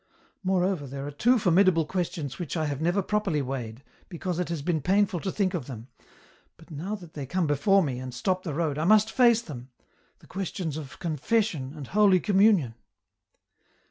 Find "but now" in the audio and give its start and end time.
6.57-6.95